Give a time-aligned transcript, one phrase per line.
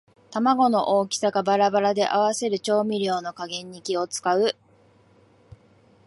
[0.31, 4.55] 玉子の大きさがバラバラで合わせる調味料の加減に気をつかう